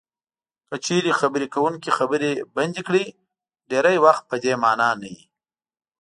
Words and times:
که 0.69 0.75
چېرې 0.85 1.11
خبرې 1.19 1.47
کوونکی 1.53 1.89
خبرې 1.97 2.31
بندې 2.55 2.81
کړي 2.87 3.03
ډېری 3.69 3.97
وخت 4.05 4.23
په 4.29 4.35
دې 4.43 4.53
مانا 4.63 4.89
نه 5.01 5.07
وي. 5.13 5.23